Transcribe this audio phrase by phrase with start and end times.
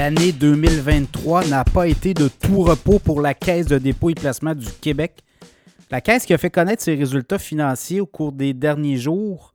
[0.00, 4.54] l'année 2023 n'a pas été de tout repos pour la Caisse de dépôt et placement
[4.54, 5.22] du Québec.
[5.90, 9.52] La Caisse qui a fait connaître ses résultats financiers au cours des derniers jours.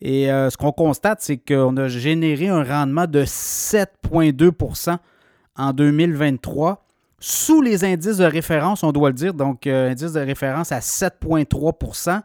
[0.00, 4.96] Et euh, ce qu'on constate, c'est qu'on a généré un rendement de 7,2%
[5.56, 6.84] en 2023,
[7.20, 9.32] sous les indices de référence, on doit le dire.
[9.32, 12.20] Donc, euh, indice de référence à 7,3%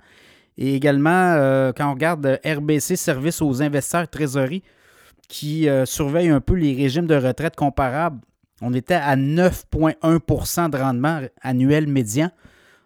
[0.57, 4.63] Et également, euh, quand on regarde RBC, Service aux investisseurs trésorerie,
[5.27, 8.19] qui euh, surveille un peu les régimes de retraite comparables,
[8.61, 12.31] on était à 9,1% de rendement annuel médian.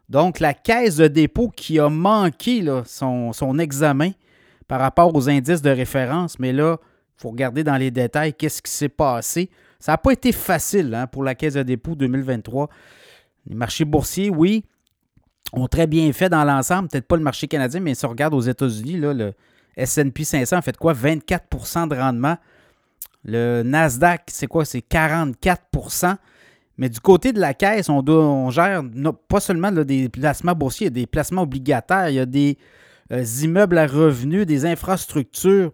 [0.10, 4.12] Donc, la caisse de dépôt qui a manqué son, examen
[4.68, 8.62] par rapport aux indices de référence, mais là, il faut regarder dans les détails qu'est-ce
[8.62, 9.50] qui s'est passé.
[9.80, 12.70] Ça n'a pas été facile hein, pour la caisse de dépôt 2023.
[13.48, 14.64] Les marchés boursiers, oui,
[15.54, 16.90] ont très bien fait dans l'ensemble.
[16.90, 19.34] Peut-être pas le marché canadien, mais si on regarde aux États-Unis, le,
[19.78, 20.94] S&P 500 a fait quoi?
[20.94, 22.38] 24% de rendement.
[23.24, 24.66] Le Nasdaq, c'est quoi?
[24.66, 26.16] C'est 44%
[26.78, 28.84] Mais du côté de la caisse, on, gère
[29.28, 32.58] pas seulement des placements boursiers, il y a des placements obligataires, il y a des
[33.12, 35.72] euh, immeubles à revenus, des infrastructures,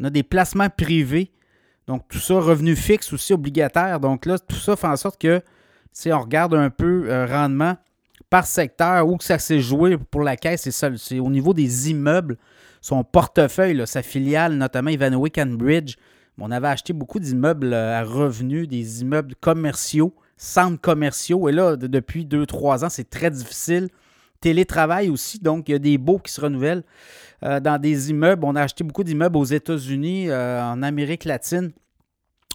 [0.00, 1.30] on a des placements privés.
[1.86, 4.00] Donc, tout ça, revenus fixes aussi obligataires.
[4.00, 5.42] Donc là, tout ça fait en sorte que
[5.92, 7.76] si on regarde un peu euh, rendement
[8.30, 12.36] par secteur, où que ça s'est joué pour la caisse, c'est au niveau des immeubles
[12.84, 15.96] son portefeuille, sa filiale, notamment Ivanhoe Bridge.
[16.38, 21.48] On avait acheté beaucoup d'immeubles euh, à revenus, des immeubles commerciaux, centres commerciaux.
[21.48, 23.88] Et là, depuis 2-3 ans, c'est très difficile.
[24.42, 26.82] Télétravail aussi, donc il y a des baux qui se renouvellent
[27.42, 28.44] euh, dans des immeubles.
[28.44, 31.72] On a acheté beaucoup d'immeubles aux États-Unis, euh, en Amérique latine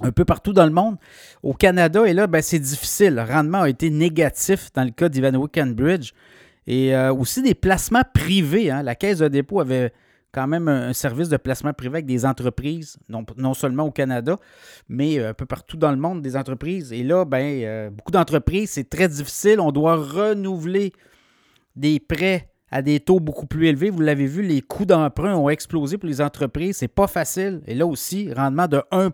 [0.01, 0.97] un peu partout dans le monde.
[1.43, 3.15] Au Canada, et là, ben, c'est difficile.
[3.15, 6.11] Le rendement a été négatif dans le cas d'Ivanhoe Bridge.
[6.67, 8.69] Et aussi des placements privés.
[8.69, 8.83] Hein.
[8.83, 9.91] La Caisse de dépôt avait
[10.31, 14.37] quand même un, service de placement privé avec des entreprises, non, non, seulement au Canada,
[14.87, 16.93] mais euh, un peu partout dans le monde, des entreprises.
[16.93, 19.59] Et là, ben, euh, beaucoup d'entreprises, c'est très difficile.
[19.59, 20.93] On doit renouveler
[21.75, 23.89] des prêts à des taux beaucoup plus élevés.
[23.89, 26.77] Vous l'avez vu, les coûts d'emprunt ont explosé pour les entreprises.
[26.77, 27.61] C'est pas facile.
[27.65, 29.11] Et là aussi, rendement de 1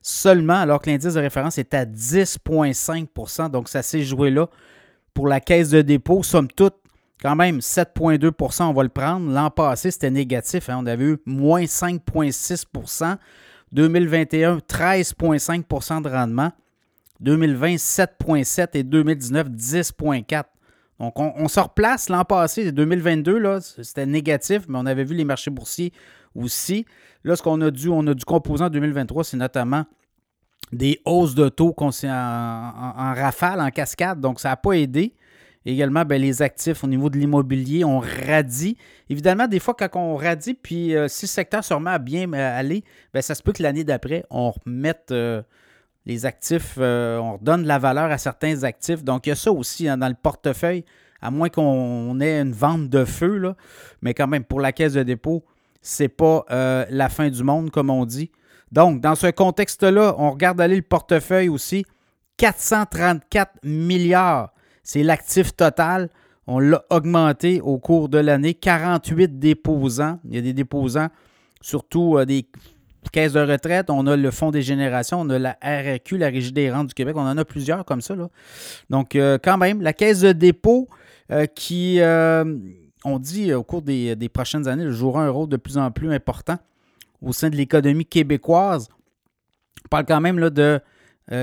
[0.00, 4.48] seulement, alors que l'indice de référence est à 10,5% Donc, ça s'est joué là
[5.14, 6.22] pour la caisse de dépôt.
[6.22, 6.76] Somme toute,
[7.22, 9.30] quand même 7,2% on va le prendre.
[9.30, 10.68] L'an passé, c'était négatif.
[10.68, 10.78] Hein.
[10.80, 13.16] On avait eu moins 5,6%
[13.72, 16.52] 2021, 13,5% de rendement.
[17.20, 20.44] 2020, 7,7 et 2019, 10,4
[21.00, 25.50] donc, on, se replace l'an passé, 2022, c'était négatif, mais on avait vu les marchés
[25.50, 25.94] boursiers
[26.34, 26.86] aussi.
[27.24, 29.84] Là, ce qu'on a dû, on a dû composer en 2023, c'est notamment
[30.72, 31.92] des hausses de taux en,
[33.16, 34.20] rafale, en cascade.
[34.20, 35.14] Donc, ça n'a pas aidé.
[35.66, 38.78] Également, ben, les actifs au niveau de l'immobilier, on radie.
[39.10, 42.32] Évidemment, des fois, quand on radie, puis euh, si le secteur se remet à bien
[42.32, 45.42] euh, aller, ben, ça se peut que l'année d'après, on remette euh,
[46.06, 49.04] les actifs, on redonne de la valeur à certains actifs.
[49.04, 50.84] Donc, il y a ça aussi hein, dans le portefeuille,
[51.20, 53.54] à moins qu'on ait une vente de feu, là.
[54.00, 55.44] mais quand même, pour la caisse de dépôt,
[55.80, 58.30] c'est pas la fin du monde, comme on dit.
[58.72, 61.84] Donc, dans ce contexte-là, on regarde aller le portefeuille aussi.
[62.36, 64.52] 434 milliards
[64.82, 66.08] c'est l'actif total.
[66.46, 68.54] On l'a augmenté au cours de l'année.
[68.54, 70.18] 48 déposants.
[70.24, 71.08] Il y a des déposants,
[71.60, 72.46] surtout euh, des
[73.12, 73.88] caisses de retraite.
[73.88, 75.20] On a le Fonds des générations.
[75.20, 77.14] On a la RRQ, la Régie des rentes du Québec.
[77.16, 78.16] On en a plusieurs comme ça.
[78.88, 80.88] Donc, euh, quand même, la caisse de dépôt
[81.30, 82.00] euh, qui,
[83.04, 86.12] on dit au cours des, des, prochaines années, jouera un rôle de plus en plus
[86.12, 86.58] important
[87.22, 88.88] au sein de l'économie québécoise.
[89.84, 90.80] On parle quand même là, de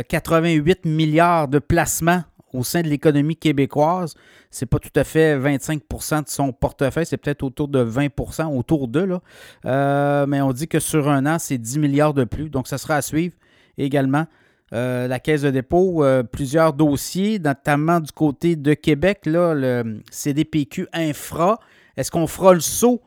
[0.10, 2.24] 88 milliards de placements
[2.54, 4.16] au sein de l'économie québécoise,
[4.50, 8.88] c'est pas tout à fait 25% de son portefeuille, c'est peut-être autour de 20% autour
[8.88, 9.20] d'eux.
[9.66, 12.50] Euh, mais on dit que sur un an, c'est 10 milliards de plus.
[12.50, 13.36] Donc, ça sera à suivre
[13.78, 14.26] également.
[14.74, 20.02] Euh, la Caisse de dépôt, euh, plusieurs dossiers, notamment du côté de Québec, là, le
[20.12, 21.60] CDPQ Infra.
[21.96, 23.02] Est-ce qu'on fera le saut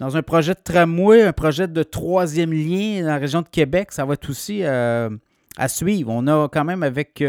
[0.00, 3.92] dans un projet de tramway, un projet de troisième lien dans la région de Québec?
[3.92, 6.10] Ça va être aussi à suivre.
[6.12, 7.22] On a quand même avec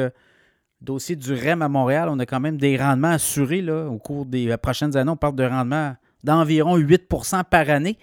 [0.81, 4.25] dossier du REM à Montréal, on a quand même des rendements assurés là, au cours
[4.25, 5.11] des euh, prochaines années.
[5.11, 7.97] On parle de rendement d'environ 8% par année.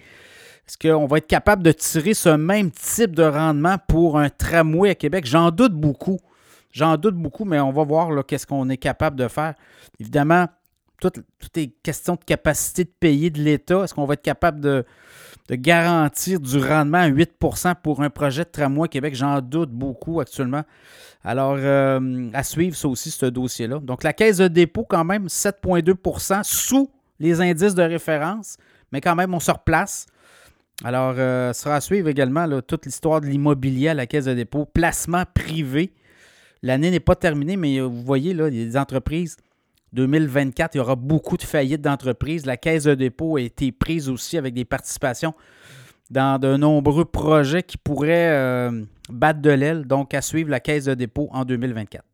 [0.67, 4.89] Est-ce qu'on va être capable de tirer ce même type de rendement pour un tramway
[4.89, 5.25] à Québec?
[5.25, 6.19] J'en doute beaucoup.
[6.71, 9.53] J'en doute beaucoup, mais on va voir qu'est-ce qu'on est capable de faire.
[9.99, 10.47] Évidemment,
[10.99, 13.83] tout, tout, est question de capacité de payer de l'État.
[13.83, 14.85] Est-ce qu'on va être capable de,
[15.51, 19.15] garantir du rendement à 8% pour un projet de tramway à Québec?
[19.15, 20.63] J'en doute beaucoup actuellement.
[21.23, 23.79] Alors, euh, à suivre, ça aussi, ce dossier-là.
[23.79, 26.89] Donc, la caisse de dépôt, quand même, 7,2% sous
[27.19, 28.57] les indices de référence,
[28.91, 30.07] mais quand même, on se replace.
[30.83, 34.65] Alors, euh, sera à suivre également toute l'histoire de l'immobilier à la Caisse de dépôt,
[34.65, 35.93] placement privé.
[36.61, 39.37] L'année n'est pas terminée, mais vous voyez, là, il y a des entreprises.
[39.93, 42.45] 2024, il y aura beaucoup de faillites d'entreprises.
[42.45, 45.33] La Caisse de dépôt a été prise aussi avec des participations
[46.11, 49.85] dans de nombreux projets qui pourraient euh, battre de l'aile.
[49.85, 52.04] Donc, à suivre la Caisse de dépôt en 2024.